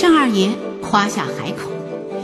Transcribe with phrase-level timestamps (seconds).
[0.00, 0.50] 单二爷
[0.82, 1.70] 夸下海口，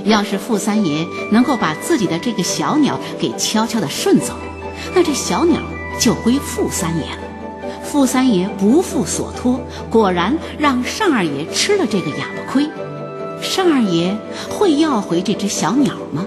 [0.04, 4.34] 要是傅三爷能够把自己的这个小鸟给悄悄地顺走，
[4.94, 5.60] 那这小鸟
[6.00, 7.80] 就归傅三爷了。
[7.84, 12.68] 傅三爷不负所托，果然让单二爷吃了这个哑巴亏。
[13.56, 14.16] 单二爷
[14.48, 16.26] 会要回这只小鸟吗？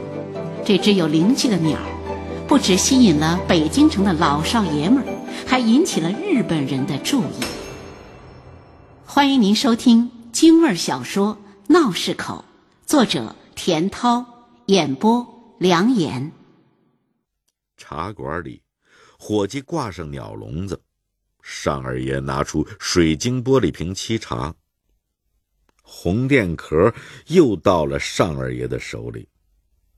[0.65, 1.77] 这只有灵气的鸟，
[2.47, 5.05] 不只吸引了北京城的老少爷们儿，
[5.45, 7.43] 还引起了日本人的注意。
[9.05, 11.37] 欢迎您收听京味小说
[11.71, 12.43] 《闹市口》，
[12.89, 14.25] 作者田涛，
[14.65, 16.31] 演播梁岩。
[17.77, 18.63] 茶馆里，
[19.19, 20.81] 伙计挂上鸟笼子。
[21.43, 24.51] 尚二爷拿出水晶玻璃瓶沏茶，
[25.83, 26.91] 红电壳
[27.27, 29.29] 又到了尚二爷的手里。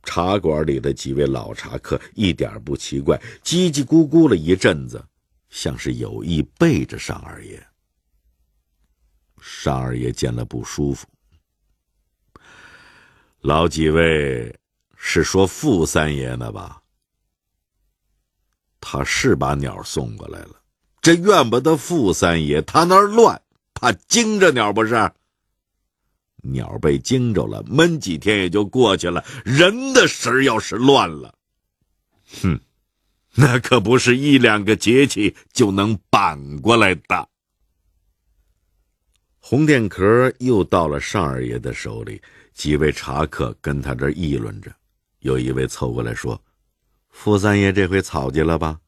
[0.03, 5.01] 茶馆里的几位老茶客一点不奇怪，叽叽咕咕了一阵子，
[5.49, 7.65] 像是有意背着尚二爷。
[9.47, 11.07] 尚二爷见了不舒服，
[13.41, 14.51] 老几位
[14.97, 16.81] 是说傅三爷呢吧？
[18.81, 20.55] 他是把鸟送过来了。
[20.99, 23.39] 这怨不得傅三爷，他那儿乱，
[23.75, 24.95] 怕惊着鸟不是？
[26.41, 29.23] 鸟被惊着了，闷几天也就过去了。
[29.43, 31.35] 人的神要是乱了，
[32.41, 32.59] 哼，
[33.35, 37.29] 那可不是一两个节气就能扳过来的。
[39.47, 42.19] 红电壳又到了尚二爷的手里，
[42.55, 44.71] 几位茶客跟他这议论着，
[45.19, 46.41] 有一位凑过来说
[47.13, 48.79] ：“傅三爷这回草去了吧？”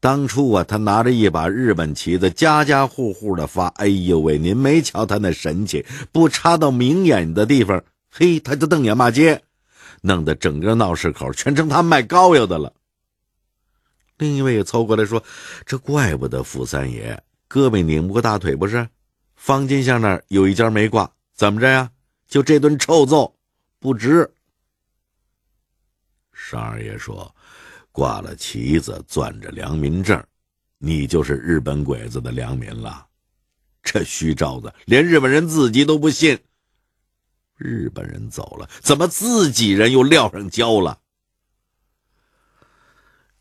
[0.00, 3.66] 当初啊，他拿着一把日本旗子，家家户户的发。
[3.66, 9.42] 哎呦喂，您没瞧他那神气，不插到明眼的地方，嘿，他就瞪眼骂街，
[10.00, 12.72] 弄得整个闹市口全成他卖膏药的了。
[14.16, 15.22] 另一位也凑过来说
[15.66, 18.88] ：“这怪不得傅三爷胳膊拧不过大腿，不是？
[19.36, 21.90] 方金巷那儿有一家没挂，怎么着呀？
[22.26, 23.32] 就这顿臭揍，
[23.78, 24.28] 不值。”
[26.34, 27.32] 尚二爷说。
[27.92, 30.22] 挂了旗子，攥着良民证，
[30.76, 33.06] 你就是日本鬼子的良民了。
[33.82, 36.38] 这虚招子，连日本人自己都不信。
[37.56, 40.98] 日本人走了，怎么自己人又撂上跤了？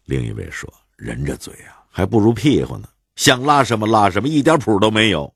[0.06, 5.36] 另一位说：“人这嘴啊，还不如屁股呢，想拉什么拉什么，一点谱都没有。”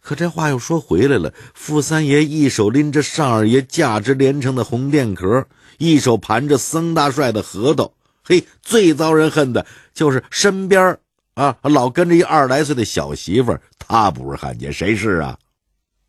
[0.00, 5.46] 可这话又说回来了，傅三爷一手拎着尚二爷价值连城的红电壳，
[5.78, 7.92] 一手盘着僧大帅的核桃。
[8.22, 10.98] 嘿，最遭人恨的就是身边
[11.34, 15.36] 啊，老跟着一二十来岁的小媳妇儿，他不是汉奸谁是啊？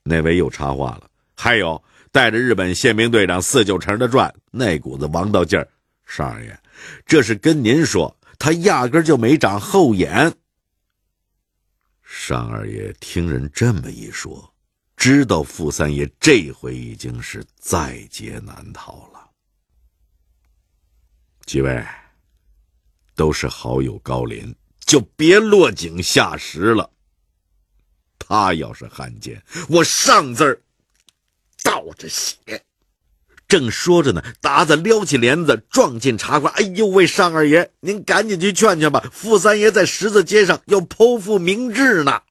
[0.04, 1.02] 那位又插话了，
[1.36, 5.68] 还有带着日本宪兵队长四九成的转，那股子王道劲儿，
[6.06, 6.58] 尚二爷，
[7.06, 10.32] 这是跟您说，他压根就没长后眼。
[12.18, 14.52] 尚二爷听人这么一说，
[14.96, 19.30] 知道傅三爷这回已经是在劫难逃了。
[21.46, 21.86] 几位。
[23.18, 26.92] 都是好友高林，就别落井下石了。
[28.20, 30.62] 他要是汉奸，我上字儿
[31.64, 32.36] 倒着写。
[33.48, 36.54] 正说着呢，达子撩起帘子撞进茶馆。
[36.56, 42.22] 哎呦喂，尚二爷，您赶紧去劝劝吧，傅三爷在十字街上要剖腹明志呢。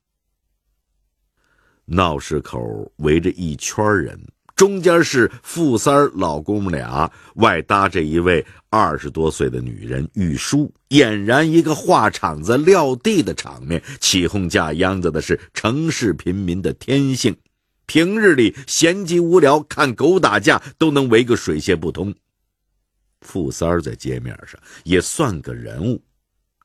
[1.85, 4.19] 闹市口围着一圈人。
[4.55, 13.83] 中间是傅三老公母俩，外搭着一位二十多岁的女人玉书，俨然一个画场子撂地的场面。
[13.99, 17.35] 起哄架秧子的是城市贫民的天性，
[17.85, 22.13] 平日里闲极无聊看狗打架都能围个水泄不通。
[23.21, 26.03] 傅三儿在街面上也算个人物，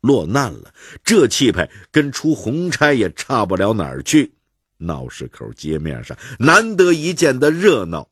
[0.03, 4.33] 落难了，这气派跟出红差也差不了哪儿去。
[4.77, 8.09] 闹市口街面上难得一见的热闹，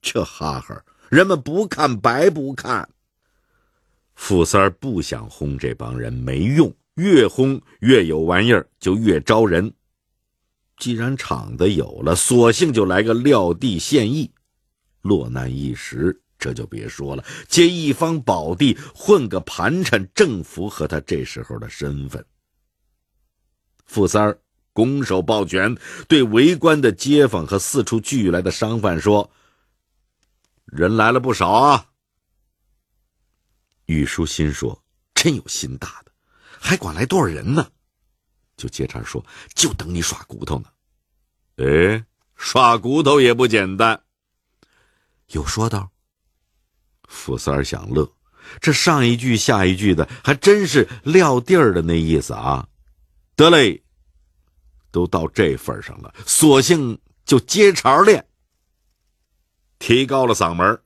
[0.00, 2.88] 这哈哈，人们不看白不看。
[4.14, 9.72] 傅三儿不想轰这帮人没用，越轰越有玩意儿，就越招人。
[10.78, 14.30] 既然场子有了，索性就来个撂地献艺。
[15.02, 22.24] 落难一时，这就别说了，借一方宝地，混个盘缠，正符合他这时候的身份。
[23.84, 24.38] 傅三儿。
[24.74, 25.76] 拱手抱拳，
[26.06, 29.28] 对围观的街坊和四处聚来的商贩说
[30.66, 31.84] ：“人来了不少啊。”
[33.86, 34.80] 玉书心说
[35.16, 36.12] ：“真有心大的，
[36.60, 37.68] 还管来多少人呢？”
[38.58, 39.24] 就接茬说
[39.56, 40.66] ：“就等你耍骨头呢。”
[41.64, 42.04] 哎，
[42.36, 43.98] 耍骨头也不简单。
[45.28, 45.90] 有说道。
[47.08, 48.06] 傅三儿想乐，
[48.60, 52.68] 这上一句下一句的，还真是撂地儿的那意思啊。
[53.34, 53.82] 得嘞。
[54.90, 58.26] 都到这份上了，索性就接茬练，
[59.78, 60.80] 提高了嗓门。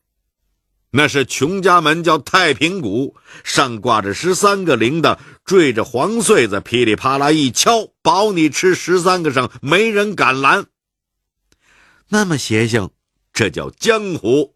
[0.94, 5.16] 那是穷家门，叫太平鼓，上挂着十三个铃铛，
[5.46, 10.66] 缀着黄穗子，噼里啪啦一敲，保你吃十三个声，没人敢拦。
[12.10, 12.90] 那么邪性，
[13.32, 14.54] 这叫江湖。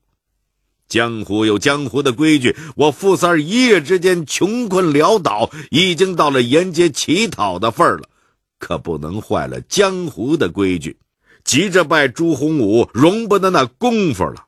[0.86, 2.54] 江湖有江湖的规矩。
[2.76, 8.10] 我富三儿一夜之间穷困潦倒，已经到了沿街乞讨的份儿了，
[8.58, 10.98] 可不能坏了江湖的规矩。
[11.44, 14.44] 急着拜朱洪武，容不得那功夫了。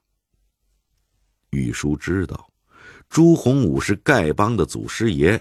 [1.51, 2.51] 玉书知道，
[3.09, 5.41] 朱洪武是丐帮的祖师爷，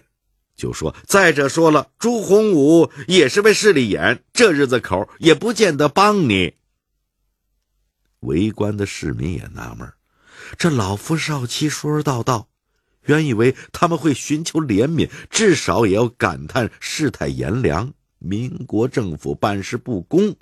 [0.55, 6.53] 就说：“再者说了，朱洪武也是位势利眼，这日子口也不见得帮你。”
[8.21, 9.91] 围观的市民也纳闷，
[10.57, 12.47] 这老夫少妻说说道道，
[13.03, 20.35] 原以为他们会寻求怜悯，至少也要感叹世态炎凉，民国政府办事不公，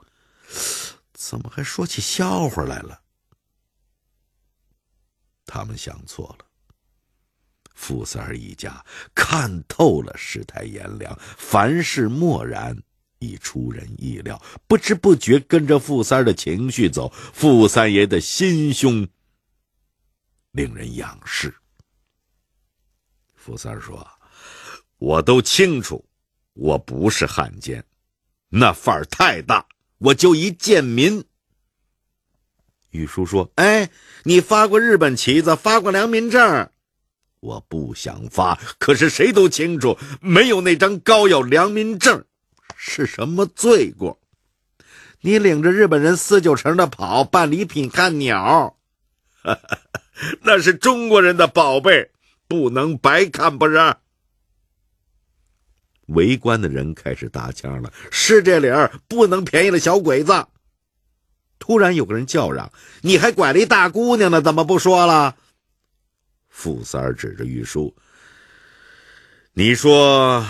[1.14, 3.02] 怎么还说起笑话来了？
[5.46, 6.46] 他们想错了。
[7.74, 8.84] 傅三儿一家
[9.14, 12.82] 看透了世态炎凉，凡事漠然，
[13.20, 14.42] 已出人意料。
[14.66, 19.06] 不知不觉跟着傅三儿的情绪走，傅三爷的心胸
[20.52, 21.54] 令人仰视。
[23.36, 24.08] 傅三儿说
[24.98, 26.04] ：“我都清楚，
[26.54, 27.86] 我不是汉奸，
[28.48, 31.24] 那范儿太大，我就一贱民。”
[32.96, 33.90] 玉书说：“哎，
[34.24, 36.70] 你发过日本旗子，发过良民证，
[37.42, 38.58] 我不想发。
[38.80, 42.24] 可是谁都清楚，没有那张膏药良民证
[42.76, 44.20] 是什么罪过。
[45.22, 48.78] 你领着日本人四九城的跑办礼品看鸟，
[50.42, 52.12] 那是中国人的宝贝，
[52.48, 53.96] 不能白看不是？”
[56.10, 60.46] 围观的人开始搭腔了：“是这理儿，不能便宜了小鬼子。”
[61.66, 62.72] 突然有个人叫嚷
[63.02, 65.36] ：“你还拐了一大姑娘呢，怎么不说了？”
[66.48, 67.96] 傅三儿指着玉书
[69.52, 70.46] ：“你说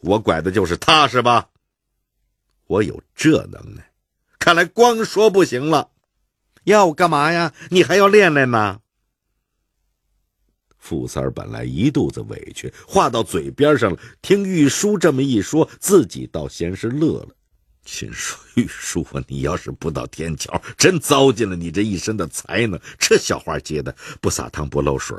[0.00, 1.50] 我拐的就是她是吧？
[2.66, 3.90] 我有这能耐，
[4.38, 5.90] 看来光说不行了。
[6.62, 7.52] 要我干嘛呀？
[7.68, 8.80] 你还要练练呢。”
[10.80, 17.28] 傅三儿本来一肚子委屈，话到嘴边上了，听玉书这么一说，自己倒先是乐了。
[17.84, 22.80] 秦说：“玉书啊，你要是不到天桥，真糟践了你这一身的才能。
[22.98, 25.16] 这小话接的不撒汤不漏水，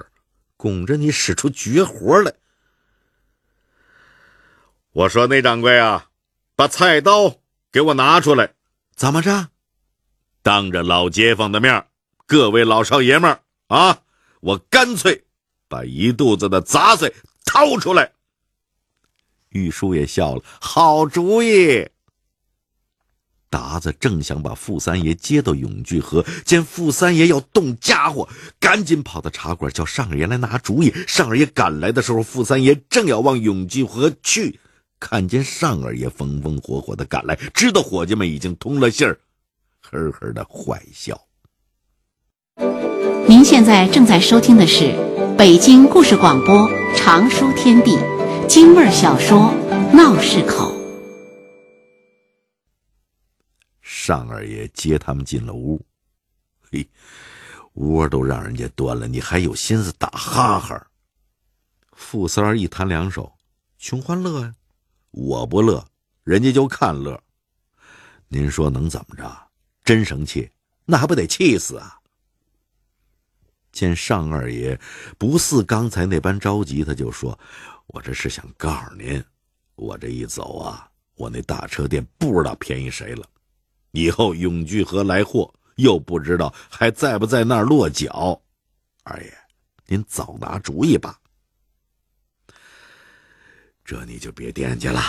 [0.57, 2.33] 拱着你使出绝活来。”
[4.94, 6.07] 我说：“那掌柜啊，
[6.56, 7.35] 把菜刀
[7.71, 8.53] 给我拿出来。
[8.95, 9.50] 怎么着？
[10.41, 11.85] 当着老街坊的面，
[12.25, 14.01] 各位老少爷们儿啊，
[14.39, 15.23] 我干脆
[15.68, 17.13] 把一肚子的杂碎
[17.45, 18.11] 掏出来。”
[19.50, 21.88] 玉书也笑了：“好主意。”
[23.56, 28.28] 达子正想把傅三爷接到永聚河，见傅三爷要动家伙，
[28.60, 30.94] 赶紧跑到茶馆叫尚二爷来拿主意。
[31.07, 34.60] 尚二爷赶来的时候，傅三爷正要往永聚河去，
[35.00, 39.18] 看见尚二爷风风火火的赶来，知道伙计们已经通了信儿，
[39.81, 41.22] 呵呵的坏笑。
[43.25, 44.94] 您现在正在收听的是
[45.38, 47.98] 北京故事广播长书天地
[48.50, 49.50] 京味小说
[49.96, 50.74] 《闹市口》。
[54.06, 55.84] 尚二爷接他们进了屋，
[56.69, 56.88] 嘿，
[57.74, 60.88] 窝都让人家端了，你还有心思打哈哈？
[61.94, 63.33] 傅三儿一弹两手，
[63.80, 64.54] 穷欢乐呀！
[65.09, 65.83] 我不乐，
[66.24, 67.19] 人家就看乐。
[68.28, 69.35] 您说能怎么着？
[69.83, 70.52] 真生气，
[70.85, 71.97] 那还不得气死啊！
[73.71, 74.80] 见尚二爷
[75.18, 77.38] 不似刚才那般着急，他就说
[77.88, 79.24] ：“我这是想告诉您，
[79.74, 83.28] 我这一走啊，我那大车店不知道便宜谁了。”
[83.95, 88.40] 以后永聚河来货，又不知道还在不在那儿落脚。
[89.04, 89.33] 二爷，
[89.87, 91.18] 您早拿主意吧。
[93.85, 95.02] 这你就别惦记了。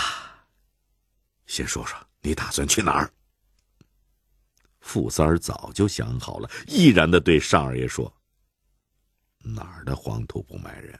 [1.47, 3.11] 先说说你打算去哪儿。
[4.79, 8.11] 傅三儿早就想好了，毅然的对尚二爷说
[9.43, 10.97] ：“哪儿的黄土不埋人？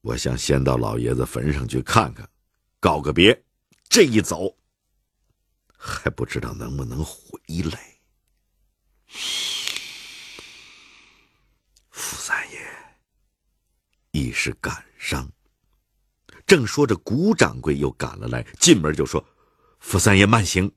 [0.00, 2.26] 我想先到老爷子坟上去看看，
[2.80, 3.38] 告个别。
[3.90, 4.56] 这一走。”
[5.76, 7.40] 还不知道能不能回
[7.72, 7.94] 来。
[11.90, 12.58] 傅三爷
[14.10, 15.30] 一时感伤，
[16.46, 19.24] 正说着，谷掌柜又赶了来，进门就说
[19.80, 20.70] ：“傅三爷慢行。”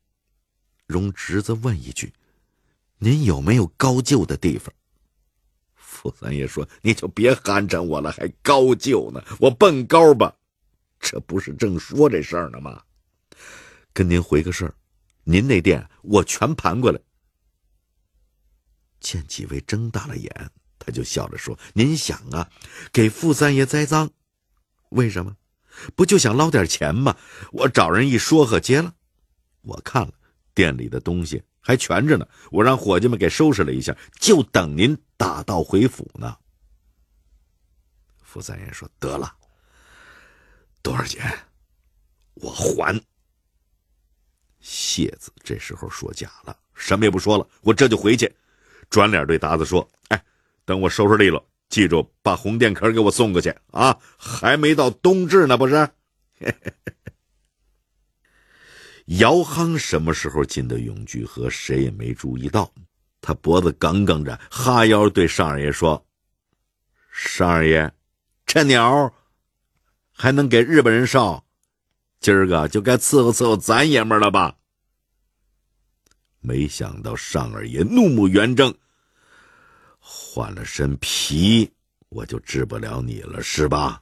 [0.85, 2.13] 容侄子问一句
[2.99, 4.73] ：“您有没有高就的地方？”
[5.75, 9.21] 傅三爷说：“你就别寒碜我了，还高就呢？
[9.39, 10.33] 我蹦高吧，
[10.99, 12.81] 这不是正说这事儿呢吗？
[13.91, 14.73] 跟您回个事儿。”
[15.29, 16.99] 您那店我全盘过来。
[18.99, 22.49] 见几位睁大了眼，他就笑着说：“您想啊，
[22.91, 24.09] 给傅三爷栽赃，
[24.89, 25.37] 为什么？
[25.95, 27.15] 不就想捞点钱吗？
[27.51, 28.95] 我找人一说和，结了。
[29.61, 30.11] 我看了
[30.55, 36.35] 店里的东西还全着呢，我让伙计们给收拾了一下，就等您打道回府呢。”
[38.23, 39.31] 傅三爷说：“得了，
[40.81, 41.31] 多少钱？
[42.33, 42.99] 我还。”
[44.59, 48.31] 谢子这时候说假了，什么也不说了，我这就回去。
[48.89, 50.23] 转脸对达子说：“哎，
[50.65, 53.97] 等我收拾利落，记住把红电壳给我送过去啊！
[54.17, 55.87] 还没到冬至呢，不是？”
[59.17, 62.71] 姚夯什么时候进的永聚河，谁也没注意到。
[63.21, 66.05] 他脖子梗梗着，哈腰对尚二爷说
[67.11, 67.91] ：“尚二爷，
[68.45, 69.13] 这鸟
[70.11, 71.43] 还能给日本人烧？
[72.19, 74.55] 今儿个就该伺候伺候咱爷们了吧？”
[76.41, 78.73] 没想到尚二爷怒目圆睁，
[79.99, 81.69] 换了身皮，
[82.09, 84.01] 我就治不了你了，是吧？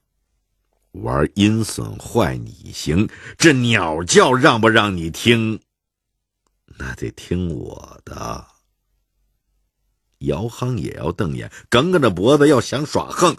[0.91, 3.07] 玩阴损坏你行，
[3.38, 5.59] 这鸟叫让不让你听？
[6.77, 8.45] 那得听我的。
[10.19, 13.36] 姚夯也要瞪眼，梗梗着脖子要想耍横。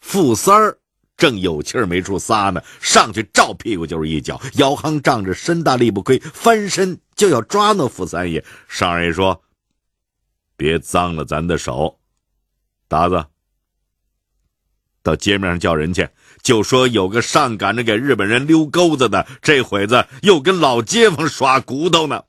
[0.00, 0.78] 傅三儿
[1.16, 4.40] 正有气儿没处撒呢，上去照屁股就是一脚。
[4.54, 6.98] 姚夯仗着身大力不亏，翻身。
[7.14, 9.44] 就要抓那傅三爷，尚二爷说
[10.58, 12.00] ：“别脏了咱的手。”
[12.88, 13.26] 达子，
[15.00, 16.08] 到街面上叫人去，
[16.42, 22.24] 就说有个上赶着给日本人溜钩子的，这会子又跟老街坊耍骨头呢。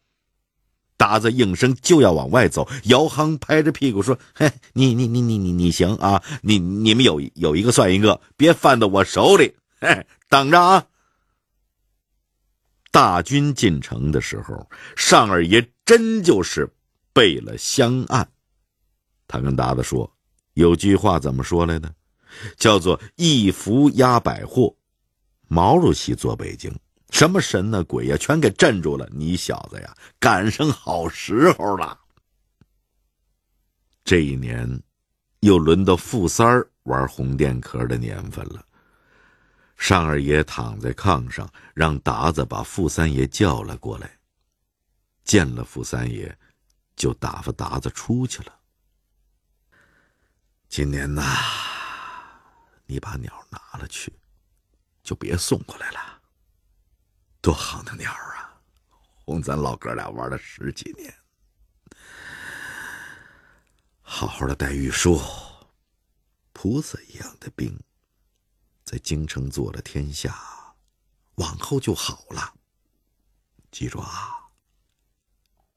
[0.97, 6.21] 达子应声就要往外走，姚夯拍着屁股说：“嘿，你你你你你你行啊！
[6.41, 9.53] 你你们有有一个算一个，别犯到我手里。
[9.81, 10.85] 嘿，等着啊！”
[12.91, 16.69] 大军进城的时候，尚二爷真就是
[17.11, 18.27] 备了香案。
[19.27, 20.09] 他跟达子说
[20.55, 21.93] ：“有句话怎么说来的？
[22.57, 24.73] 叫做‘一福压百祸’。
[25.47, 26.73] 毛主席坐北京，
[27.11, 29.07] 什么神呢鬼呀，全给镇住了。
[29.11, 31.97] 你小子呀，赶上好时候了。
[34.03, 34.81] 这一年，
[35.39, 38.65] 又轮到傅三儿玩红电壳的年份了。”
[39.77, 44.09] 尚二爷躺在炕上，让达子把傅三爷叫了过来。
[45.23, 46.37] 见了傅三爷，
[46.95, 48.53] 就打发达子出去了。
[50.69, 51.23] 今年呐，
[52.85, 54.13] 你把鸟拿了去，
[55.03, 55.99] 就别送过来了。
[57.45, 58.57] 多好的鸟啊，
[59.23, 61.15] 哄咱老哥俩玩了十几年。
[64.01, 65.21] 好好的待玉书，
[66.53, 67.79] 菩萨一样的兵。
[68.83, 70.35] 在京城做了天下，
[71.35, 72.51] 往后就好了。
[73.69, 74.33] 记住啊，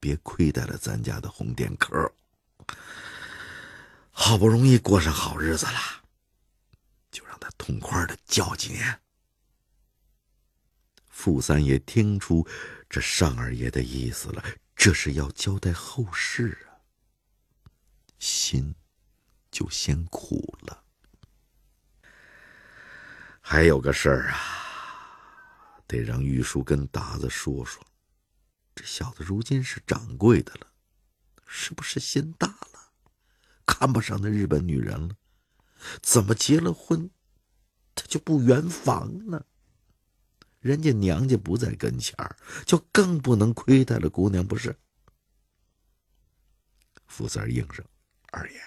[0.01, 2.11] 别亏待了咱家的红电壳。
[4.11, 6.03] 好不容易过上好日子了，
[7.11, 8.99] 就让他痛快的叫几年。
[11.19, 12.47] 傅三爷听出
[12.89, 14.45] 这尚二爷的意思了，
[14.77, 16.79] 这是要交代后事啊，
[18.21, 18.73] 心
[19.51, 20.85] 就先苦了。
[23.41, 27.85] 还有个事儿啊，得让玉书跟达子说说。
[28.77, 30.69] 这小子如今是掌柜的了，
[31.49, 32.93] 是不是心大了，
[33.67, 35.17] 看不上那日本女人了？
[36.01, 37.11] 怎么结了婚，
[37.97, 39.45] 他就不圆房呢？
[40.61, 42.37] 人家娘家不在跟前儿，
[42.67, 44.75] 就更不能亏待了姑娘，不是？
[47.07, 47.85] 福三应声
[48.33, 48.61] ：“二爷，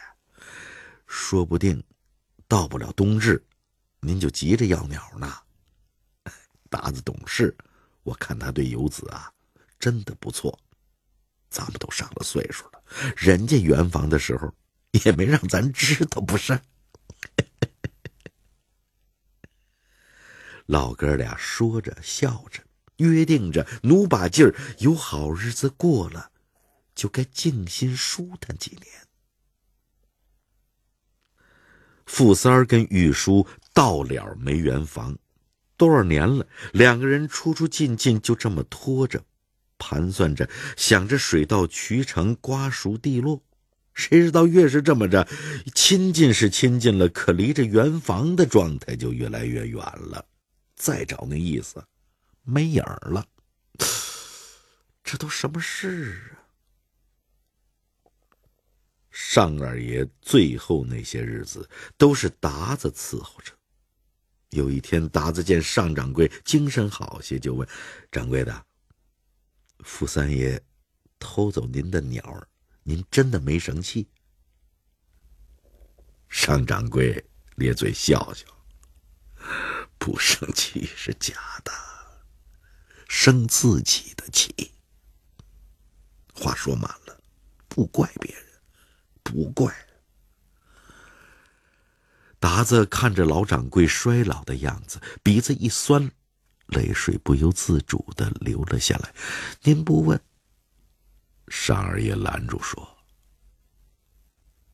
[1.05, 1.83] 说不定
[2.48, 3.43] 到不了冬至。”
[4.03, 5.31] 您就急着要鸟呢？
[6.71, 7.55] 达子懂事，
[8.03, 9.31] 我看他对游子啊，
[9.77, 10.57] 真的不错。
[11.50, 12.83] 咱们都上了岁数了，
[13.15, 14.51] 人家圆房的时候
[15.03, 16.60] 也没让咱知道，不是？
[20.65, 22.62] 老哥俩说着笑着，
[22.98, 26.32] 约定着，努把劲儿，有好日子过了，
[26.96, 28.88] 就该静心舒坦几年。
[32.06, 33.48] 傅三儿跟玉书。
[33.74, 35.18] 到了没圆房，
[35.77, 39.24] 多少年了，两个人出出进进就这么拖着，
[39.77, 43.41] 盘算着，想着水到渠成，瓜熟蒂落。
[43.94, 45.25] 谁知道越是这么着，
[45.74, 50.25] 亲近是亲近了，可离着圆房的状态就越来越远了。
[50.81, 51.85] 再找那意思，
[52.41, 53.23] 没影儿了。
[55.03, 56.41] 这都什么事啊？
[59.11, 63.53] 尚二爷最后那些日子都是达子伺候着。
[64.50, 67.67] 有一天，达子见尚掌柜精神好些，就问
[68.11, 68.65] ：“掌柜的，
[69.81, 70.59] 傅三爷
[71.19, 72.47] 偷走您的鸟儿，
[72.81, 74.07] 您真的没生气？”
[76.27, 77.23] 尚掌柜
[77.57, 78.47] 咧嘴笑笑，
[80.01, 81.72] 不生气是假的，
[83.08, 84.72] 生自己的气。
[86.34, 87.22] 话说满了，
[87.67, 88.43] 不怪别人，
[89.22, 89.72] 不怪。
[92.39, 96.12] 达子看着老掌柜衰老的样子，鼻子一酸，
[96.65, 99.13] 泪水不由自主的流了下来。
[99.62, 100.20] 您不问，
[101.48, 102.98] 尚二爷拦住说：“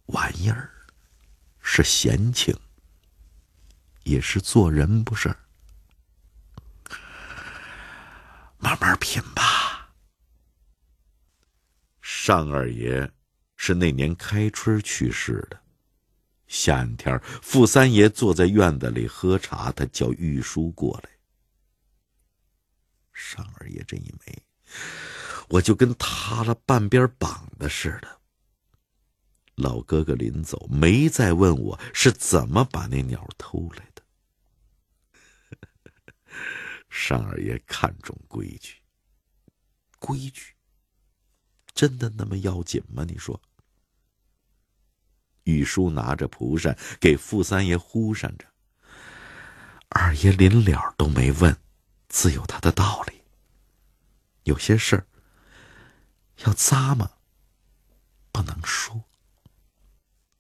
[0.08, 0.72] 玩意儿
[1.62, 2.58] 是闲情，
[4.08, 5.36] 也是做人，不是？
[8.58, 9.92] 慢慢品吧。”
[12.02, 13.12] 尚二爷
[13.56, 15.60] 是那年开春去世的。
[16.48, 21.10] 夏天，傅三爷坐在院子里喝茶，他叫玉书过来。
[23.14, 24.44] 尚二爷这一没，
[25.50, 28.22] 我就跟塌了半边膀子似的。
[29.56, 33.97] 老哥哥临走没再问我是怎么把那鸟偷来的。
[36.90, 38.76] 单二爷看重规矩，
[40.00, 40.54] 规矩
[41.74, 43.04] 真的那么要紧吗？
[43.04, 43.40] 你说？
[45.44, 48.46] 玉书拿着蒲扇给傅三爷呼扇着。
[49.90, 51.58] 二爷临了都没问，
[52.10, 53.22] 自有他的道理。
[54.44, 55.08] 有些事儿
[56.46, 57.10] 要咂嘛，
[58.32, 59.04] 不能说。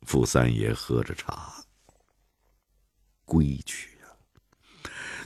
[0.01, 1.65] 傅三爷喝着茶，
[3.25, 3.96] 规矩，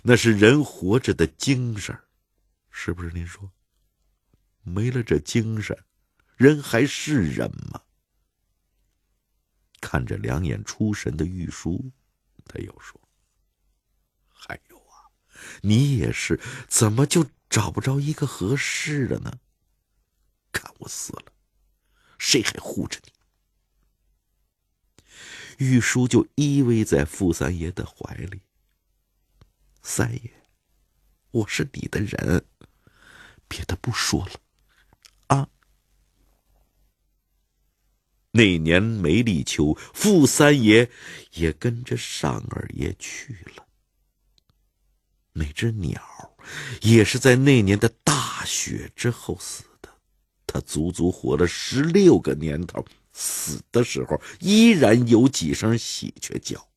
[0.03, 1.97] 那是人活着的精神，
[2.69, 3.11] 是不是？
[3.11, 3.51] 您说，
[4.63, 5.77] 没了这精神，
[6.35, 7.81] 人还是人吗？
[9.79, 11.91] 看着两眼出神的玉书，
[12.45, 12.99] 他又说
[14.27, 15.09] ：“还有啊，
[15.61, 19.39] 你也是，怎么就找不着一个合适的呢？
[20.51, 21.31] 看我死了，
[22.17, 23.11] 谁还护着你？”
[25.65, 28.41] 玉书就依偎在傅三爷的怀里。
[29.83, 30.31] 三爷，
[31.31, 32.45] 我是你的人，
[33.47, 34.33] 别的不说了。
[35.27, 35.49] 啊
[38.31, 40.89] 那年梅立秋，傅三爷
[41.33, 43.67] 也跟着尚二爷去了。
[45.33, 46.37] 那只鸟
[46.81, 49.89] 也是在那年的大雪之后死的，
[50.45, 56.69] 它足足活了十六个年头，死的时候依然有几声喜鹊叫，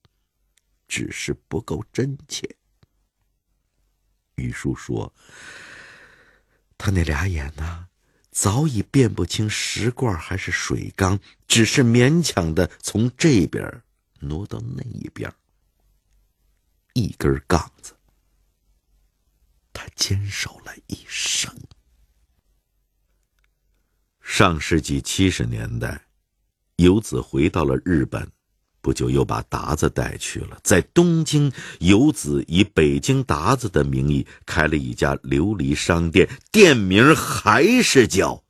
[0.88, 2.56] 只是不够真切。
[4.36, 5.12] 玉书说
[6.78, 7.88] ：“他那俩眼呢？”
[8.34, 13.82] 早已辨不清石罐还是水缸，只是勉强的从这边
[14.18, 15.32] 挪到那一边。
[16.94, 17.94] 一根杠子，
[19.72, 21.56] 他坚守了一生。
[24.20, 26.06] 上世纪七十年代，
[26.74, 28.28] 游子回到了日本。
[28.84, 38.42] 不久又把达子带去了，在东京，游子以北京达子的名义开了一家琉璃商店，店名还是叫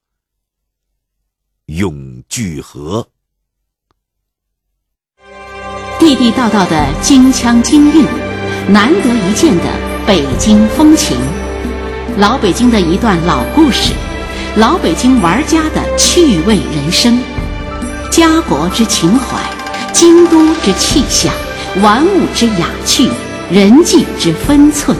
[1.67, 3.09] 永聚和。
[6.01, 8.05] 地地道道的京腔京韵，
[8.69, 9.65] 难得一见的
[10.05, 11.17] 北京风情，
[12.19, 13.93] 老北京的一段老故事，
[14.57, 17.23] 老北京玩家的趣味人生，
[18.11, 19.64] 家国之情怀。
[19.95, 21.33] 京都之气象，
[21.81, 23.09] 玩物之雅趣，
[23.49, 24.95] 人际之分寸，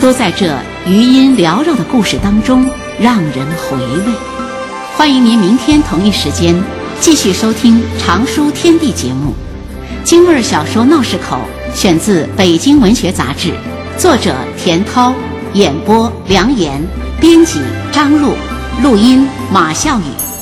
[0.00, 2.66] 都在这余音缭绕的故事当中
[2.98, 4.12] 让人回味。
[4.96, 6.58] 欢迎您明天同一时间
[6.98, 9.34] 继续收听《常书天地》节目。
[10.02, 11.38] 京味小说《闹市口》
[11.78, 13.50] 选自《北京文学杂志》，
[13.98, 15.12] 作者田涛，
[15.52, 16.82] 演播梁岩，
[17.20, 17.60] 编辑
[17.92, 18.32] 张璐，
[18.82, 20.35] 录音马笑宇。